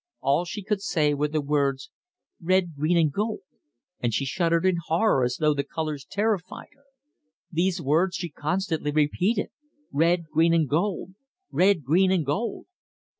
[0.19, 1.91] All she could say were the words
[2.41, 3.41] 'Red, green and gold!'
[3.99, 6.85] and she shuddered in horror as though the colours terrified her.
[7.51, 9.51] These words she constantly repeated
[9.91, 11.13] 'red, green and gold!'
[11.51, 12.65] 'red, green and gold!'"